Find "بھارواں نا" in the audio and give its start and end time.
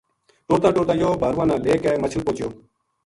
1.21-1.55